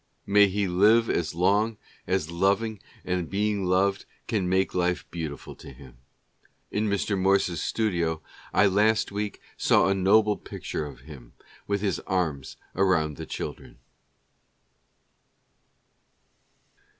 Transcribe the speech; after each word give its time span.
May 0.25 0.47
he 0.47 0.67
live 0.67 1.11
as 1.11 1.35
long 1.35 1.77
as 2.07 2.31
loving 2.31 2.81
and 3.05 3.29
being 3.29 3.65
loved 3.65 4.05
can 4.27 4.49
make 4.49 4.73
life 4.73 5.05
beautiful 5.11 5.53
to 5.57 5.71
him! 5.71 5.97
In 6.71 6.87
Mr. 6.89 7.15
Morse's 7.15 7.61
studio 7.61 8.19
I 8.51 8.65
last 8.65 9.11
week 9.11 9.39
saw 9.57 9.89
a 9.89 9.93
noble 9.93 10.37
picture 10.37 10.87
of 10.87 11.01
him 11.01 11.33
with 11.67 11.81
his 11.81 11.99
arms 12.07 12.57
around 12.75 13.17
the 13.17 13.27
children. 13.27 13.77